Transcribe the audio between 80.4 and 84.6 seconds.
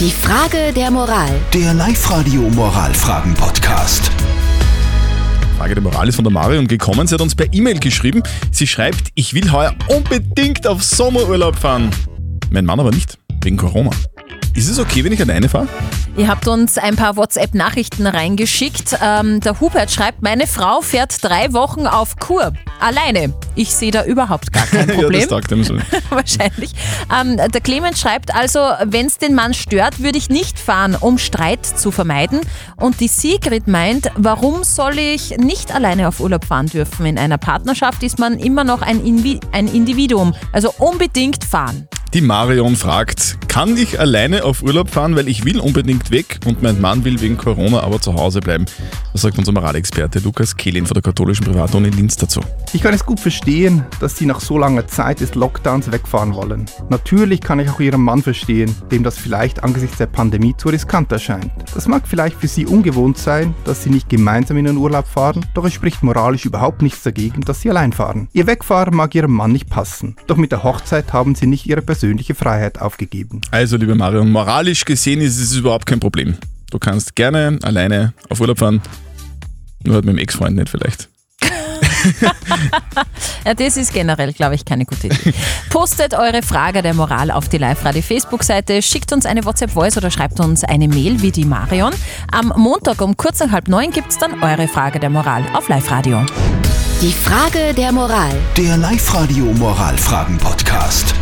nicht vielleicht. Ja, das ist generell, glaube